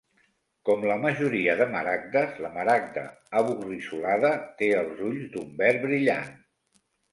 Com 0.69 0.85
la 0.91 0.95
majoria 1.01 1.53
de 1.59 1.67
maragdes, 1.73 2.33
la 2.45 2.51
maragda 2.57 3.05
aborrissolada 3.43 4.33
té 4.63 4.73
els 4.81 5.07
ulls 5.11 5.31
d'un 5.37 5.55
verd 5.63 5.89
brillant. 5.89 6.37